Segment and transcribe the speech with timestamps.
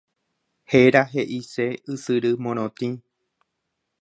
[0.75, 1.67] Héra he'ise
[1.97, 2.89] ysyry morotĩ.